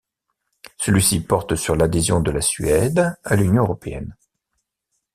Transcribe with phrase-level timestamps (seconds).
[0.79, 4.17] Celui-ci porte sur l'adhésion de la Suède à l'Union européenne.